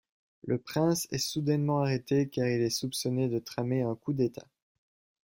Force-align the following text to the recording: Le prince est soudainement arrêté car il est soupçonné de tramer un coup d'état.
Le 0.47 0.57
prince 0.57 1.07
est 1.11 1.19
soudainement 1.19 1.81
arrêté 1.81 2.27
car 2.27 2.47
il 2.47 2.63
est 2.63 2.71
soupçonné 2.71 3.29
de 3.29 3.37
tramer 3.37 3.83
un 3.83 3.93
coup 3.93 4.13
d'état. 4.13 4.47